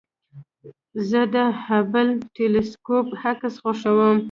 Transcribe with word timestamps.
زه 1.09 1.21
د 1.33 1.37
هبل 1.65 2.07
ټېلسکوپ 2.35 3.07
عکس 3.29 3.53
خوښوم. 3.63 4.17